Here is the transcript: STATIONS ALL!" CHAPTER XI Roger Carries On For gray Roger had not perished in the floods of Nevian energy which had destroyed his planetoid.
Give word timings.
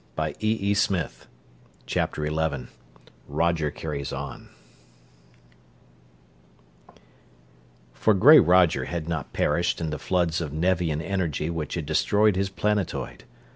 STATIONS 0.17 0.89
ALL!" 0.91 1.07
CHAPTER 1.85 2.25
XI 2.25 2.65
Roger 3.27 3.69
Carries 3.69 4.11
On 4.11 4.49
For 7.93 8.15
gray 8.15 8.39
Roger 8.39 8.85
had 8.85 9.07
not 9.07 9.31
perished 9.31 9.79
in 9.79 9.91
the 9.91 9.99
floods 9.99 10.41
of 10.41 10.51
Nevian 10.53 11.03
energy 11.03 11.51
which 11.51 11.75
had 11.75 11.85
destroyed 11.85 12.35
his 12.35 12.49
planetoid. 12.49 13.25